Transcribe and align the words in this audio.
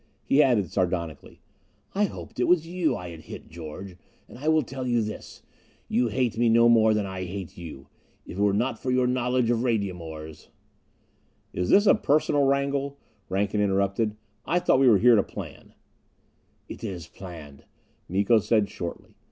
He 0.23 0.41
added 0.41 0.71
sardonically, 0.71 1.41
"I 1.93 2.05
hoped 2.05 2.39
it 2.39 2.45
was 2.47 2.65
you 2.65 2.95
I 2.95 3.09
had 3.09 3.19
hit, 3.19 3.49
George. 3.49 3.97
And 4.27 4.39
I 4.39 4.47
will 4.47 4.63
tell 4.63 4.87
you 4.87 5.03
this: 5.03 5.43
You 5.87 6.07
hate 6.07 6.39
me 6.39 6.49
no 6.49 6.67
more 6.67 6.95
than 6.95 7.05
I 7.05 7.25
hate 7.25 7.55
you. 7.55 7.85
If 8.25 8.35
it 8.35 8.41
were 8.41 8.51
not 8.51 8.79
for 8.81 8.89
your 8.89 9.05
knowledge 9.05 9.51
of 9.51 9.61
radium 9.61 10.01
ores" 10.01 10.47
"Is 11.53 11.69
this 11.69 11.83
to 11.83 11.93
be 11.93 11.99
a 11.99 12.01
personal 12.01 12.45
wrangle?" 12.47 12.97
Rankin 13.29 13.61
interrupted. 13.61 14.15
"I 14.43 14.57
thought 14.57 14.79
we 14.79 14.89
were 14.89 14.97
here 14.97 15.15
to 15.15 15.21
plan" 15.21 15.75
"It 16.67 16.83
is 16.83 17.05
planned," 17.07 17.65
Miko 18.09 18.39
said 18.39 18.69
shortly. 18.71 19.17